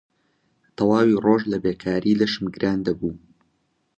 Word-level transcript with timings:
تەواوی 0.75 1.19
ڕۆژ 1.25 1.41
لە 1.51 1.57
بێکاری 1.63 2.19
لەشم 2.21 2.45
گران 2.55 2.79
دەبوو 2.87 3.13